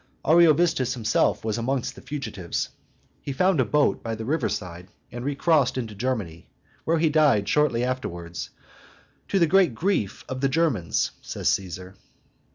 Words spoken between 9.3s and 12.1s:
the great grief of the Germans," says Caesar.